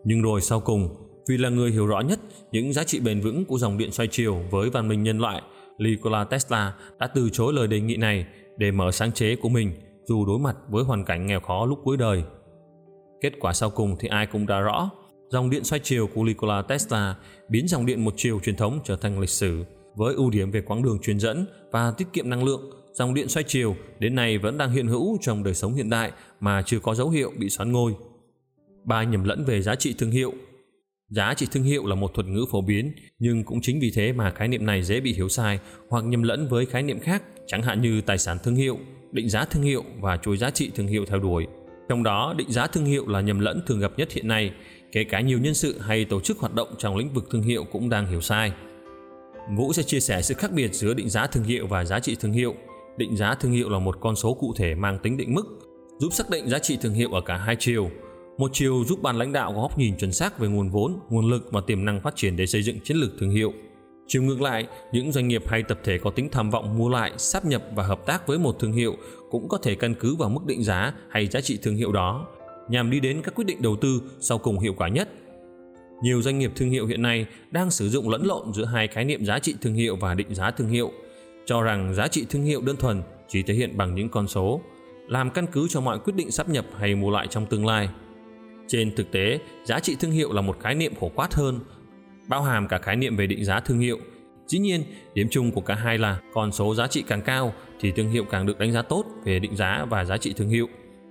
Nhưng 0.04 0.22
rồi 0.22 0.42
sau 0.42 0.60
cùng, 0.60 1.05
vì 1.28 1.38
là 1.38 1.50
người 1.50 1.72
hiểu 1.72 1.88
rõ 1.88 2.00
nhất 2.00 2.20
những 2.52 2.74
giá 2.74 2.84
trị 2.84 3.00
bền 3.00 3.22
vững 3.22 3.46
của 3.46 3.58
dòng 3.58 3.78
điện 3.78 3.92
xoay 3.92 4.08
chiều 4.12 4.42
với 4.52 4.70
văn 4.70 4.88
minh 4.88 5.04
nhân 5.04 5.20
loại, 5.20 5.42
Nikola 5.78 6.24
Tesla 6.24 6.74
đã 7.00 7.08
từ 7.08 7.30
chối 7.30 7.54
lời 7.54 7.68
đề 7.68 7.80
nghị 7.80 7.98
này 7.98 8.26
để 8.58 8.72
mở 8.72 8.92
sáng 8.92 9.12
chế 9.12 9.36
của 9.36 9.50
mình 9.50 9.72
dù 10.04 10.26
đối 10.26 10.40
mặt 10.40 10.56
với 10.70 10.84
hoàn 10.84 11.06
cảnh 11.06 11.28
nghèo 11.28 11.40
khó 11.40 11.66
lúc 11.66 11.80
cuối 11.84 11.98
đời. 11.98 12.24
Kết 13.22 13.34
quả 13.40 13.54
sau 13.54 13.70
cùng 13.70 13.96
thì 14.00 14.08
ai 14.08 14.26
cũng 14.26 14.48
đã 14.48 14.60
rõ, 14.60 14.90
Dòng 15.30 15.50
điện 15.50 15.64
xoay 15.64 15.80
chiều 15.84 16.08
của 16.08 16.24
Nikola 16.24 16.62
Tesla 16.62 17.16
biến 17.50 17.68
dòng 17.68 17.86
điện 17.86 18.06
một 18.06 18.14
chiều 18.18 18.40
truyền 18.40 18.56
thống 18.56 18.80
trở 18.84 18.96
thành 18.96 19.20
lịch 19.20 19.30
sử. 19.30 19.64
Với 19.96 20.16
ưu 20.16 20.30
điểm 20.30 20.52
về 20.52 20.62
quãng 20.62 20.84
đường 20.84 21.00
truyền 21.02 21.20
dẫn 21.20 21.46
và 21.72 21.92
tiết 21.92 22.08
kiệm 22.14 22.30
năng 22.30 22.44
lượng, 22.44 22.62
dòng 22.94 23.14
điện 23.14 23.30
xoay 23.30 23.44
chiều 23.48 23.76
đến 24.00 24.16
nay 24.16 24.38
vẫn 24.38 24.58
đang 24.58 24.72
hiện 24.72 24.88
hữu 24.88 25.18
trong 25.22 25.44
đời 25.44 25.54
sống 25.54 25.74
hiện 25.74 25.90
đại 25.90 26.12
mà 26.40 26.62
chưa 26.62 26.80
có 26.80 26.96
dấu 26.96 27.10
hiệu 27.10 27.32
bị 27.38 27.50
xoắn 27.50 27.72
ngôi. 27.72 27.96
Ba 28.84 29.04
nhầm 29.04 29.24
lẫn 29.24 29.46
về 29.46 29.62
giá 29.62 29.76
trị 29.76 29.96
thương 29.98 30.12
hiệu 30.12 30.34
Giá 31.10 31.34
trị 31.34 31.48
thương 31.52 31.64
hiệu 31.64 31.86
là 31.86 31.96
một 31.96 32.12
thuật 32.14 32.28
ngữ 32.28 32.46
phổ 32.52 32.62
biến, 32.62 32.94
nhưng 33.20 33.44
cũng 33.44 33.62
chính 33.62 33.80
vì 33.80 33.92
thế 33.96 34.14
mà 34.14 34.32
khái 34.32 34.48
niệm 34.48 34.66
này 34.66 34.84
dễ 34.84 35.00
bị 35.00 35.14
hiểu 35.14 35.30
sai 35.30 35.60
hoặc 35.90 36.06
nhầm 36.06 36.24
lẫn 36.24 36.48
với 36.48 36.66
khái 36.66 36.84
niệm 36.84 37.00
khác, 37.00 37.24
chẳng 37.48 37.62
hạn 37.62 37.82
như 37.82 38.02
tài 38.02 38.18
sản 38.18 38.38
thương 38.44 38.56
hiệu, 38.56 38.80
định 39.12 39.30
giá 39.30 39.46
thương 39.46 39.64
hiệu 39.64 39.84
và 40.02 40.18
chuỗi 40.18 40.38
giá 40.38 40.50
trị 40.50 40.72
thương 40.76 40.88
hiệu 40.88 41.06
theo 41.06 41.20
đuổi. 41.20 41.48
Trong 41.90 42.04
đó, 42.04 42.34
định 42.38 42.52
giá 42.52 42.68
thương 42.68 42.86
hiệu 42.86 43.08
là 43.08 43.22
nhầm 43.22 43.40
lẫn 43.40 43.62
thường 43.68 43.80
gặp 43.80 43.92
nhất 43.98 44.12
hiện 44.12 44.28
nay, 44.28 44.52
kể 44.92 45.04
cả 45.04 45.22
nhiều 45.22 45.40
nhân 45.40 45.54
sự 45.54 45.80
hay 45.80 46.06
tổ 46.06 46.20
chức 46.20 46.40
hoạt 46.40 46.54
động 46.54 46.76
trong 46.78 46.96
lĩnh 46.98 47.14
vực 47.14 47.28
thương 47.32 47.44
hiệu 47.44 47.66
cũng 47.72 47.90
đang 47.90 48.08
hiểu 48.08 48.22
sai. 48.22 48.52
Vũ 49.58 49.74
sẽ 49.74 49.84
chia 49.84 50.00
sẻ 50.00 50.22
sự 50.22 50.34
khác 50.34 50.52
biệt 50.52 50.74
giữa 50.74 50.94
định 50.94 51.10
giá 51.10 51.28
thương 51.28 51.44
hiệu 51.44 51.68
và 51.68 51.86
giá 51.86 52.00
trị 52.00 52.16
thương 52.20 52.34
hiệu. 52.34 52.56
Định 52.98 53.16
giá 53.16 53.36
thương 53.36 53.52
hiệu 53.52 53.70
là 53.70 53.80
một 53.80 53.98
con 54.02 54.16
số 54.16 54.34
cụ 54.34 54.54
thể 54.58 54.76
mang 54.76 55.00
tính 55.04 55.18
định 55.18 55.34
mức, 55.34 55.60
giúp 56.00 56.14
xác 56.14 56.30
định 56.30 56.50
giá 56.50 56.60
trị 56.60 56.78
thương 56.82 56.94
hiệu 56.94 57.10
ở 57.12 57.22
cả 57.22 57.38
hai 57.38 57.56
chiều. 57.60 57.90
Một 58.38 58.52
chiều 58.54 58.84
giúp 58.88 59.02
ban 59.02 59.16
lãnh 59.18 59.34
đạo 59.34 59.54
có 59.56 59.62
góc 59.62 59.78
nhìn 59.78 59.98
chuẩn 59.98 60.14
xác 60.14 60.40
về 60.40 60.48
nguồn 60.48 60.70
vốn, 60.70 61.00
nguồn 61.10 61.30
lực 61.30 61.52
và 61.52 61.62
tiềm 61.62 61.86
năng 61.86 62.02
phát 62.02 62.16
triển 62.16 62.36
để 62.36 62.46
xây 62.46 62.64
dựng 62.64 62.80
chiến 62.84 62.98
lược 62.98 63.12
thương 63.20 63.30
hiệu. 63.30 63.54
Chiều 64.08 64.24
ngược 64.24 64.42
lại, 64.42 64.68
những 64.92 65.12
doanh 65.12 65.28
nghiệp 65.28 65.44
hay 65.48 65.64
tập 65.64 65.80
thể 65.84 65.98
có 65.98 66.10
tính 66.10 66.30
tham 66.32 66.50
vọng 66.50 66.78
mua 66.78 66.90
lại, 66.90 67.12
sáp 67.18 67.46
nhập 67.46 67.64
và 67.76 67.84
hợp 67.84 68.06
tác 68.06 68.28
với 68.28 68.38
một 68.38 68.56
thương 68.60 68.74
hiệu 68.74 68.96
cũng 69.32 69.50
có 69.50 69.58
thể 69.58 69.76
căn 69.76 69.96
cứ 70.00 70.16
vào 70.16 70.30
mức 70.30 70.46
định 70.46 70.64
giá 70.64 70.94
hay 71.10 71.28
giá 71.28 71.42
trị 71.42 71.60
thương 71.62 71.76
hiệu 71.76 71.92
đó 71.92 72.28
nhằm 72.70 72.92
đi 72.92 73.00
đến 73.00 73.22
các 73.22 73.36
quyết 73.36 73.46
định 73.48 73.62
đầu 73.62 73.76
tư 73.76 74.02
sau 74.20 74.38
cùng 74.38 74.60
hiệu 74.60 74.74
quả 74.78 74.88
nhất. 74.88 75.10
Nhiều 76.04 76.22
doanh 76.22 76.40
nghiệp 76.40 76.52
thương 76.56 76.70
hiệu 76.70 76.88
hiện 76.88 77.02
nay 77.02 77.26
đang 77.52 77.72
sử 77.72 77.90
dụng 77.90 78.10
lẫn 78.10 78.26
lộn 78.26 78.54
giữa 78.54 78.66
hai 78.66 78.88
khái 78.88 79.06
niệm 79.06 79.26
giá 79.26 79.40
trị 79.40 79.56
thương 79.62 79.74
hiệu 79.74 79.96
và 79.96 80.14
định 80.14 80.36
giá 80.36 80.52
thương 80.52 80.70
hiệu, 80.70 80.92
cho 81.46 81.62
rằng 81.62 81.94
giá 81.96 82.08
trị 82.08 82.26
thương 82.30 82.44
hiệu 82.44 82.62
đơn 82.62 82.76
thuần 82.76 83.02
chỉ 83.28 83.44
thể 83.44 83.54
hiện 83.54 83.78
bằng 83.78 83.96
những 83.96 84.10
con 84.10 84.28
số, 84.28 84.62
làm 85.08 85.30
căn 85.30 85.46
cứ 85.52 85.68
cho 85.70 85.82
mọi 85.82 86.00
quyết 86.00 86.16
định 86.16 86.32
sáp 86.32 86.50
nhập 86.50 86.66
hay 86.78 86.96
mua 86.96 87.12
lại 87.12 87.28
trong 87.30 87.46
tương 87.46 87.66
lai. 87.66 87.90
Trên 88.68 88.96
thực 88.96 89.12
tế, 89.12 89.40
giá 89.64 89.80
trị 89.80 89.96
thương 90.00 90.12
hiệu 90.12 90.34
là 90.34 90.42
một 90.42 90.60
khái 90.60 90.76
niệm 90.76 90.96
phổ 90.96 91.10
quát 91.10 91.34
hơn, 91.34 91.60
bao 92.28 92.44
hàm 92.44 92.68
cả 92.68 92.78
khái 92.78 92.96
niệm 92.96 93.16
về 93.16 93.28
định 93.28 93.46
giá 93.46 93.60
thương 93.60 93.80
hiệu. 93.80 94.00
Dĩ 94.48 94.60
nhiên, 94.60 94.84
điểm 95.14 95.28
chung 95.32 95.52
của 95.52 95.62
cả 95.62 95.76
hai 95.76 95.98
là 95.98 96.20
con 96.34 96.52
số 96.52 96.76
giá 96.76 96.88
trị 96.88 97.04
càng 97.08 97.22
cao 97.22 97.54
thì 97.80 97.92
thương 97.92 98.10
hiệu 98.10 98.26
càng 98.32 98.46
được 98.46 98.60
đánh 98.60 98.72
giá 98.72 98.82
tốt 98.82 99.06
về 99.24 99.40
định 99.40 99.56
giá 99.56 99.86
và 99.90 100.06
giá 100.06 100.18
trị 100.18 100.34
thương 100.38 100.50
hiệu 100.50 100.68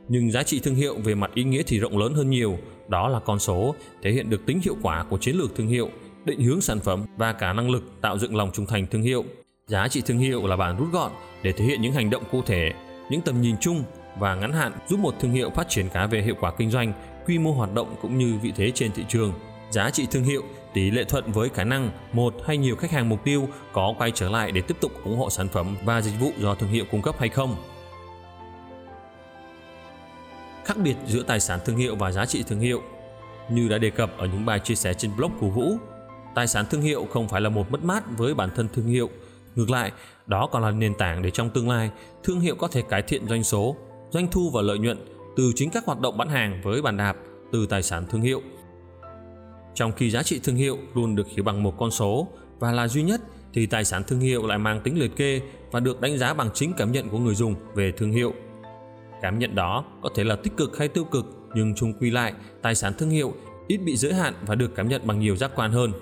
nhưng 0.09 0.31
giá 0.31 0.43
trị 0.43 0.61
thương 0.61 0.75
hiệu 0.75 0.97
về 1.05 1.15
mặt 1.15 1.31
ý 1.35 1.45
nghĩa 1.45 1.63
thì 1.67 1.79
rộng 1.79 1.99
lớn 1.99 2.15
hơn 2.15 2.31
nhiều 2.31 2.59
đó 2.89 3.09
là 3.09 3.21
con 3.21 3.39
số 3.39 3.75
thể 4.03 4.13
hiện 4.13 4.31
được 4.31 4.47
tính 4.47 4.61
hiệu 4.65 4.77
quả 4.83 5.05
của 5.11 5.19
chiến 5.19 5.37
lược 5.37 5.57
thương 5.57 5.67
hiệu 5.67 5.91
định 6.25 6.41
hướng 6.41 6.61
sản 6.61 6.81
phẩm 6.81 7.05
và 7.17 7.33
cả 7.33 7.53
năng 7.53 7.71
lực 7.71 7.93
tạo 8.01 8.19
dựng 8.19 8.37
lòng 8.37 8.51
trung 8.53 8.67
thành 8.67 8.87
thương 8.87 9.03
hiệu 9.03 9.25
giá 9.67 9.89
trị 9.89 10.03
thương 10.07 10.19
hiệu 10.19 10.47
là 10.47 10.57
bản 10.57 10.77
rút 10.79 10.89
gọn 10.93 11.13
để 11.43 11.53
thể 11.53 11.65
hiện 11.65 11.83
những 11.83 11.93
hành 11.93 12.11
động 12.11 12.23
cụ 12.31 12.43
thể 12.43 12.73
những 13.11 13.21
tầm 13.21 13.41
nhìn 13.41 13.57
chung 13.61 13.85
và 14.19 14.35
ngắn 14.35 14.53
hạn 14.53 14.73
giúp 14.89 15.01
một 15.01 15.15
thương 15.21 15.33
hiệu 15.33 15.51
phát 15.51 15.69
triển 15.69 15.89
cả 15.89 16.07
về 16.07 16.23
hiệu 16.23 16.35
quả 16.41 16.53
kinh 16.59 16.71
doanh 16.71 16.93
quy 17.27 17.39
mô 17.39 17.53
hoạt 17.53 17.75
động 17.75 17.97
cũng 18.03 18.19
như 18.19 18.39
vị 18.43 18.53
thế 18.57 18.71
trên 18.75 18.93
thị 18.93 19.05
trường 19.09 19.33
giá 19.71 19.91
trị 19.91 20.07
thương 20.11 20.25
hiệu 20.25 20.43
tỷ 20.75 20.91
lệ 20.91 21.05
thuận 21.05 21.33
với 21.33 21.49
khả 21.49 21.65
năng 21.65 21.91
một 22.13 22.35
hay 22.47 22.57
nhiều 22.57 22.77
khách 22.77 22.91
hàng 22.91 23.09
mục 23.09 23.25
tiêu 23.25 23.49
có 23.73 23.95
quay 23.99 24.11
trở 24.11 24.29
lại 24.29 24.53
để 24.53 24.61
tiếp 24.61 24.77
tục 24.81 24.93
ủng 25.05 25.19
hộ 25.19 25.31
sản 25.31 25.49
phẩm 25.49 25.77
và 25.85 26.01
dịch 26.01 26.21
vụ 26.21 26.31
do 26.39 26.55
thương 26.55 26.71
hiệu 26.71 26.85
cung 26.91 27.03
cấp 27.03 27.15
hay 27.19 27.29
không 27.29 27.57
khác 30.65 30.77
biệt 30.85 30.97
giữa 31.07 31.23
tài 31.23 31.41
sản 31.41 31.61
thương 31.65 31.77
hiệu 31.77 31.97
và 31.97 32.13
giá 32.13 32.27
trị 32.27 32.43
thương 32.43 32.61
hiệu. 32.61 32.83
Như 33.51 33.69
đã 33.69 33.79
đề 33.79 33.91
cập 33.91 34.19
ở 34.19 34.27
những 34.27 34.47
bài 34.47 34.61
chia 34.61 34.75
sẻ 34.75 34.95
trên 34.95 35.17
blog 35.17 35.33
của 35.41 35.49
Vũ, 35.49 35.77
tài 36.35 36.47
sản 36.47 36.65
thương 36.71 36.83
hiệu 36.83 37.07
không 37.13 37.29
phải 37.29 37.41
là 37.41 37.49
một 37.49 37.71
mất 37.71 37.85
mát 37.85 38.05
với 38.17 38.35
bản 38.35 38.51
thân 38.57 38.69
thương 38.75 38.87
hiệu. 38.87 39.11
Ngược 39.55 39.71
lại, 39.71 39.93
đó 40.27 40.49
còn 40.53 40.63
là 40.63 40.71
nền 40.71 40.95
tảng 40.95 41.23
để 41.23 41.31
trong 41.31 41.51
tương 41.51 41.71
lai, 41.71 41.91
thương 42.23 42.41
hiệu 42.41 42.55
có 42.57 42.69
thể 42.69 42.83
cải 42.83 43.03
thiện 43.03 43.29
doanh 43.29 43.45
số, 43.45 43.77
doanh 44.11 44.29
thu 44.31 44.51
và 44.51 44.63
lợi 44.63 44.79
nhuận 44.79 44.99
từ 45.37 45.53
chính 45.57 45.71
các 45.71 45.85
hoạt 45.87 46.01
động 46.01 46.17
bán 46.19 46.29
hàng 46.29 46.61
với 46.63 46.83
bàn 46.83 46.97
đạp 46.97 47.17
từ 47.53 47.67
tài 47.67 47.83
sản 47.83 48.07
thương 48.11 48.23
hiệu. 48.23 48.43
Trong 49.75 49.93
khi 49.93 50.11
giá 50.11 50.23
trị 50.23 50.41
thương 50.45 50.57
hiệu 50.57 50.79
luôn 50.95 51.17
được 51.17 51.29
hiểu 51.29 51.45
bằng 51.45 51.63
một 51.63 51.75
con 51.79 51.91
số 51.91 52.29
và 52.59 52.73
là 52.73 52.89
duy 52.89 53.03
nhất 53.03 53.21
thì 53.53 53.67
tài 53.67 53.85
sản 53.85 54.03
thương 54.07 54.21
hiệu 54.21 54.47
lại 54.47 54.59
mang 54.59 54.81
tính 54.81 54.99
liệt 54.99 55.17
kê 55.17 55.41
và 55.71 55.81
được 55.81 56.01
đánh 56.01 56.19
giá 56.19 56.35
bằng 56.35 56.51
chính 56.55 56.73
cảm 56.77 56.93
nhận 56.93 57.09
của 57.09 57.19
người 57.19 57.35
dùng 57.35 57.55
về 57.75 57.93
thương 57.93 58.13
hiệu. 58.13 58.35
Cảm 59.23 59.39
nhận 59.39 59.55
đó 59.55 59.85
có 60.03 60.11
thể 60.15 60.25
là 60.25 60.37
tích 60.37 60.57
cực 60.57 60.79
hay 60.79 60.89
tiêu 60.89 61.05
cực 61.05 61.27
nhưng 61.55 61.75
chung 61.75 61.93
quy 62.01 62.11
lại, 62.11 62.35
tài 62.63 62.75
sản 62.75 62.93
thương 62.99 63.11
hiệu 63.11 63.35
ít 63.67 63.77
bị 63.77 63.97
giới 63.97 64.15
hạn 64.15 64.35
và 64.47 64.55
được 64.55 64.75
cảm 64.75 64.89
nhận 64.89 65.07
bằng 65.07 65.21
nhiều 65.21 65.37
giác 65.37 65.51
quan 65.55 65.73
hơn. 65.73 65.93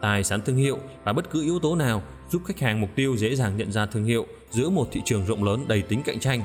Tài 0.00 0.24
sản 0.24 0.40
thương 0.40 0.56
hiệu 0.56 0.78
và 1.04 1.12
bất 1.12 1.30
cứ 1.30 1.42
yếu 1.42 1.58
tố 1.58 1.76
nào 1.76 2.02
giúp 2.30 2.42
khách 2.44 2.60
hàng 2.60 2.80
mục 2.80 2.90
tiêu 2.94 3.16
dễ 3.16 3.34
dàng 3.34 3.56
nhận 3.56 3.72
ra 3.72 3.86
thương 3.86 4.04
hiệu 4.04 4.26
giữa 4.50 4.70
một 4.70 4.88
thị 4.92 5.02
trường 5.04 5.26
rộng 5.26 5.44
lớn 5.44 5.64
đầy 5.68 5.82
tính 5.82 6.02
cạnh 6.04 6.20
tranh. 6.20 6.42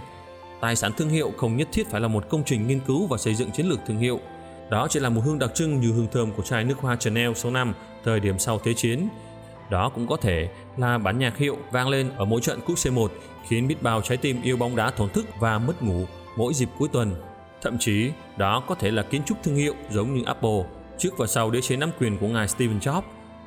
Tài 0.66 0.76
sản 0.76 0.92
thương 0.98 1.10
hiệu 1.10 1.34
không 1.38 1.58
nhất 1.58 1.68
thiết 1.72 1.88
phải 1.88 2.02
là 2.02 2.08
một 2.08 2.30
công 2.30 2.44
trình 2.46 2.68
nghiên 2.68 2.80
cứu 2.80 3.08
và 3.08 3.18
xây 3.18 3.36
dựng 3.36 3.52
chiến 3.52 3.66
lược 3.66 3.80
thương 3.88 3.98
hiệu. 3.98 4.20
Đó 4.70 4.88
chỉ 4.90 5.00
là 5.00 5.10
một 5.10 5.22
hương 5.26 5.40
đặc 5.40 5.52
trưng 5.56 5.80
như 5.80 5.92
hương 5.92 6.08
thơm 6.12 6.32
của 6.32 6.44
chai 6.44 6.64
nước 6.64 6.78
hoa 6.78 6.96
Chanel 6.96 7.34
số 7.34 7.52
5 7.52 7.74
thời 8.04 8.20
điểm 8.20 8.40
sau 8.40 8.60
Thế 8.64 8.74
chiến. 8.74 9.08
Đó 9.70 9.90
cũng 9.90 10.08
có 10.08 10.18
thể 10.18 10.50
là 10.78 10.98
bản 10.98 11.20
nhạc 11.20 11.38
hiệu 11.38 11.58
vang 11.72 11.90
lên 11.90 12.12
ở 12.18 12.26
mỗi 12.26 12.42
trận 12.42 12.60
cúp 12.62 12.78
C1 12.78 13.08
khiến 13.48 13.68
biết 13.68 13.76
bao 13.82 14.02
trái 14.02 14.18
tim 14.18 14.42
yêu 14.42 14.58
bóng 14.58 14.76
đá 14.76 14.92
thổn 14.92 15.10
thức 15.10 15.26
và 15.40 15.60
mất 15.60 15.84
ngủ 15.84 16.06
mỗi 16.38 16.54
dịp 16.54 16.70
cuối 16.80 16.90
tuần. 16.92 17.16
Thậm 17.62 17.78
chí, 17.80 18.12
đó 18.38 18.64
có 18.68 18.76
thể 18.76 18.92
là 18.92 19.04
kiến 19.04 19.22
trúc 19.26 19.44
thương 19.44 19.56
hiệu 19.56 19.74
giống 19.92 20.14
như 20.14 20.24
Apple 20.26 20.64
trước 20.98 21.18
và 21.18 21.28
sau 21.28 21.52
đế 21.52 21.62
chế 21.62 21.76
nắm 21.78 21.90
quyền 22.00 22.18
của 22.18 22.28
ngài 22.28 22.48
Steve 22.48 22.74
Jobs 22.74 23.02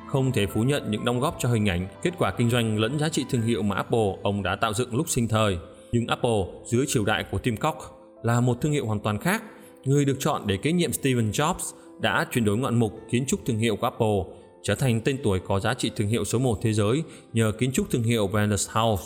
không 0.07 0.31
thể 0.31 0.47
phủ 0.47 0.63
nhận 0.63 0.91
những 0.91 1.05
đóng 1.05 1.19
góp 1.19 1.35
cho 1.39 1.49
hình 1.49 1.69
ảnh, 1.69 1.87
kết 2.01 2.11
quả 2.17 2.31
kinh 2.31 2.49
doanh 2.49 2.79
lẫn 2.79 2.99
giá 2.99 3.09
trị 3.09 3.25
thương 3.29 3.41
hiệu 3.41 3.61
mà 3.61 3.75
Apple 3.75 4.15
ông 4.23 4.43
đã 4.43 4.55
tạo 4.55 4.73
dựng 4.73 4.95
lúc 4.95 5.09
sinh 5.09 5.27
thời. 5.27 5.57
Nhưng 5.91 6.07
Apple 6.07 6.43
dưới 6.65 6.85
triều 6.87 7.05
đại 7.05 7.25
của 7.31 7.37
Tim 7.37 7.57
Cook 7.57 7.77
là 8.23 8.41
một 8.41 8.61
thương 8.61 8.71
hiệu 8.71 8.85
hoàn 8.85 8.99
toàn 8.99 9.19
khác. 9.19 9.43
Người 9.83 10.05
được 10.05 10.17
chọn 10.19 10.41
để 10.47 10.57
kế 10.57 10.71
nhiệm 10.71 10.93
Steven 10.93 11.31
Jobs 11.31 11.73
đã 12.01 12.25
chuyển 12.31 12.45
đổi 12.45 12.57
ngoạn 12.57 12.79
mục 12.79 12.93
kiến 13.09 13.25
trúc 13.27 13.45
thương 13.45 13.57
hiệu 13.57 13.75
của 13.75 13.87
Apple, 13.87 14.35
trở 14.63 14.75
thành 14.75 15.01
tên 15.01 15.17
tuổi 15.23 15.39
có 15.39 15.59
giá 15.59 15.73
trị 15.73 15.91
thương 15.95 16.07
hiệu 16.07 16.25
số 16.25 16.39
1 16.39 16.57
thế 16.61 16.73
giới 16.73 17.03
nhờ 17.33 17.51
kiến 17.51 17.71
trúc 17.71 17.89
thương 17.91 18.03
hiệu 18.03 18.27
Venus 18.27 18.69
House. 18.69 19.03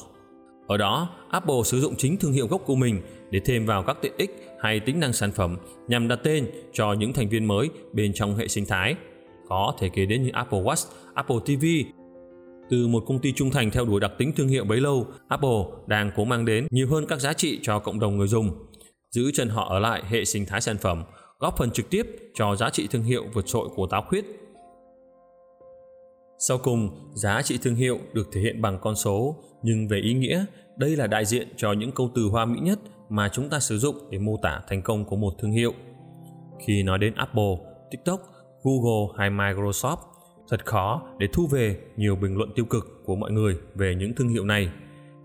Ở 0.68 0.78
đó, 0.78 1.10
Apple 1.30 1.56
sử 1.66 1.82
dụng 1.82 1.96
chính 1.98 2.18
thương 2.18 2.32
hiệu 2.32 2.48
gốc 2.48 2.62
của 2.66 2.76
mình 2.76 3.02
để 3.32 3.40
thêm 3.46 3.66
vào 3.66 3.84
các 3.84 3.98
tiện 4.02 4.14
ích 4.18 4.56
hay 4.60 4.80
tính 4.80 5.00
năng 5.00 5.14
sản 5.14 5.32
phẩm 5.32 5.58
nhằm 5.88 6.08
đặt 6.08 6.20
tên 6.24 6.48
cho 6.74 6.94
những 6.94 7.14
thành 7.14 7.30
viên 7.30 7.46
mới 7.46 7.70
bên 7.94 8.14
trong 8.14 8.36
hệ 8.36 8.48
sinh 8.48 8.66
thái 8.66 8.96
có 9.48 9.74
thể 9.80 9.90
kể 9.90 10.06
đến 10.06 10.24
như 10.24 10.30
Apple 10.34 10.60
Watch, 10.60 10.88
Apple 11.14 11.38
TV. 11.46 11.66
Từ 12.70 12.88
một 12.88 13.04
công 13.08 13.20
ty 13.20 13.34
trung 13.34 13.52
thành 13.52 13.72
theo 13.72 13.86
đuổi 13.86 14.00
đặc 14.00 14.12
tính 14.18 14.32
thương 14.36 14.48
hiệu 14.48 14.66
bấy 14.66 14.82
lâu, 14.82 15.08
Apple 15.28 15.64
đang 15.88 16.12
cố 16.16 16.26
mang 16.26 16.46
đến 16.46 16.68
nhiều 16.72 16.88
hơn 16.90 17.06
các 17.10 17.20
giá 17.20 17.34
trị 17.34 17.60
cho 17.62 17.80
cộng 17.80 18.00
đồng 18.00 18.18
người 18.18 18.28
dùng, 18.28 18.52
giữ 19.12 19.32
chân 19.34 19.50
họ 19.50 19.70
ở 19.70 19.80
lại 19.80 20.04
hệ 20.10 20.26
sinh 20.26 20.46
thái 20.46 20.62
sản 20.62 20.78
phẩm, 20.78 21.04
góp 21.40 21.58
phần 21.58 21.72
trực 21.72 21.90
tiếp 21.90 22.08
cho 22.34 22.56
giá 22.56 22.70
trị 22.70 22.88
thương 22.92 23.04
hiệu 23.04 23.24
vượt 23.34 23.46
trội 23.48 23.70
của 23.76 23.88
táo 23.88 24.02
khuyết. 24.10 24.26
Sau 26.40 26.58
cùng, 26.58 26.90
giá 27.14 27.42
trị 27.42 27.60
thương 27.62 27.76
hiệu 27.76 28.00
được 28.14 28.30
thể 28.32 28.42
hiện 28.42 28.62
bằng 28.62 28.80
con 28.82 28.96
số, 28.96 29.36
nhưng 29.64 29.88
về 29.88 30.00
ý 30.00 30.14
nghĩa, 30.14 30.46
đây 30.78 30.96
là 30.96 31.08
đại 31.08 31.26
diện 31.26 31.48
cho 31.58 31.74
những 31.74 31.92
câu 31.92 32.12
từ 32.16 32.24
hoa 32.24 32.46
mỹ 32.46 32.60
nhất 32.60 32.80
mà 33.10 33.30
chúng 33.30 33.50
ta 33.50 33.60
sử 33.60 33.78
dụng 33.78 33.96
để 34.10 34.18
mô 34.18 34.38
tả 34.42 34.62
thành 34.68 34.82
công 34.82 35.06
của 35.06 35.16
một 35.16 35.34
thương 35.40 35.52
hiệu. 35.52 35.74
Khi 36.66 36.84
nói 36.84 37.00
đến 37.00 37.14
Apple, 37.16 37.56
TikTok 37.92 38.20
Google 38.64 39.14
hay 39.18 39.30
Microsoft 39.30 39.98
thật 40.54 40.66
khó 40.66 41.02
để 41.18 41.28
thu 41.34 41.48
về 41.48 41.78
nhiều 41.98 42.16
bình 42.16 42.38
luận 42.38 42.50
tiêu 42.56 42.66
cực 42.66 43.02
của 43.06 43.16
mọi 43.16 43.32
người 43.32 43.58
về 43.76 43.96
những 43.96 44.16
thương 44.16 44.30
hiệu 44.30 44.46
này. 44.46 44.70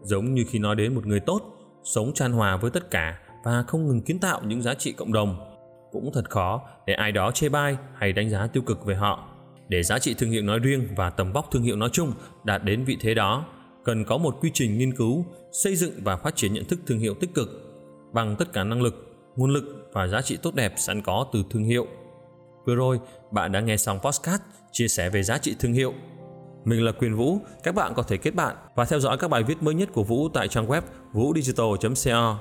Giống 0.02 0.34
như 0.34 0.44
khi 0.48 0.58
nói 0.58 0.76
đến 0.76 0.94
một 0.94 1.06
người 1.06 1.20
tốt, 1.20 1.42
sống 1.84 2.12
tràn 2.14 2.32
hòa 2.32 2.56
với 2.56 2.70
tất 2.70 2.90
cả 2.90 3.18
và 3.44 3.64
không 3.66 3.86
ngừng 3.86 4.00
kiến 4.00 4.18
tạo 4.18 4.40
những 4.44 4.62
giá 4.62 4.74
trị 4.74 4.92
cộng 4.92 5.12
đồng, 5.12 5.36
cũng 5.92 6.10
thật 6.14 6.30
khó 6.30 6.62
để 6.86 6.94
ai 6.94 7.12
đó 7.12 7.30
chê 7.30 7.48
bai 7.48 7.76
hay 7.94 8.12
đánh 8.12 8.30
giá 8.30 8.46
tiêu 8.46 8.62
cực 8.62 8.84
về 8.84 8.94
họ. 8.94 9.28
Để 9.68 9.82
giá 9.82 9.98
trị 9.98 10.14
thương 10.18 10.30
hiệu 10.30 10.42
nói 10.42 10.58
riêng 10.58 10.88
và 10.96 11.10
tầm 11.10 11.32
vóc 11.32 11.48
thương 11.50 11.62
hiệu 11.62 11.76
nói 11.76 11.88
chung 11.92 12.12
đạt 12.44 12.64
đến 12.64 12.84
vị 12.84 12.96
thế 13.00 13.14
đó, 13.14 13.44
cần 13.84 14.04
có 14.04 14.18
một 14.18 14.38
quy 14.40 14.50
trình 14.54 14.78
nghiên 14.78 14.96
cứu, 14.96 15.26
xây 15.52 15.76
dựng 15.76 15.92
và 16.04 16.16
phát 16.16 16.36
triển 16.36 16.52
nhận 16.52 16.64
thức 16.64 16.78
thương 16.86 16.98
hiệu 16.98 17.14
tích 17.14 17.34
cực 17.34 17.48
bằng 18.12 18.36
tất 18.38 18.52
cả 18.52 18.64
năng 18.64 18.82
lực, 18.82 19.16
nguồn 19.36 19.50
lực 19.50 19.88
và 19.92 20.06
giá 20.06 20.22
trị 20.22 20.38
tốt 20.42 20.54
đẹp 20.54 20.74
sẵn 20.76 21.02
có 21.02 21.26
từ 21.32 21.42
thương 21.50 21.64
hiệu. 21.64 21.86
Vừa 22.68 22.74
rồi, 22.74 23.00
bạn 23.30 23.52
đã 23.52 23.60
nghe 23.60 23.76
xong 23.76 23.98
podcast 23.98 24.42
chia 24.72 24.88
sẻ 24.88 25.10
về 25.10 25.22
giá 25.22 25.38
trị 25.38 25.56
thương 25.58 25.72
hiệu. 25.72 25.94
Mình 26.64 26.84
là 26.84 26.92
Quyền 26.92 27.16
Vũ, 27.16 27.38
các 27.62 27.74
bạn 27.74 27.94
có 27.94 28.02
thể 28.02 28.16
kết 28.16 28.34
bạn 28.34 28.56
và 28.74 28.84
theo 28.84 29.00
dõi 29.00 29.18
các 29.18 29.28
bài 29.28 29.42
viết 29.42 29.62
mới 29.62 29.74
nhất 29.74 29.88
của 29.92 30.04
Vũ 30.04 30.28
tại 30.28 30.48
trang 30.48 30.66
web 30.66 30.82
vudigital.co. 31.12 32.38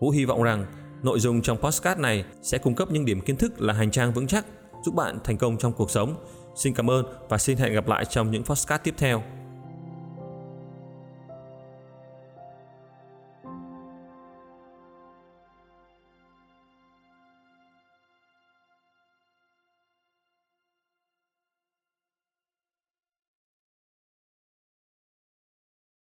Vũ 0.00 0.10
hy 0.10 0.24
vọng 0.24 0.42
rằng 0.42 0.66
nội 1.02 1.20
dung 1.20 1.42
trong 1.42 1.58
podcast 1.58 1.98
này 1.98 2.24
sẽ 2.42 2.58
cung 2.58 2.74
cấp 2.74 2.90
những 2.90 3.04
điểm 3.04 3.20
kiến 3.20 3.36
thức 3.36 3.60
là 3.60 3.74
hành 3.74 3.90
trang 3.90 4.12
vững 4.12 4.26
chắc 4.26 4.46
giúp 4.84 4.94
bạn 4.94 5.18
thành 5.24 5.38
công 5.38 5.58
trong 5.58 5.72
cuộc 5.72 5.90
sống. 5.90 6.14
Xin 6.54 6.74
cảm 6.74 6.90
ơn 6.90 7.04
và 7.28 7.38
xin 7.38 7.58
hẹn 7.58 7.74
gặp 7.74 7.88
lại 7.88 8.04
trong 8.04 8.30
những 8.30 8.44
podcast 8.44 8.82
tiếp 8.84 8.94
theo. 8.98 9.22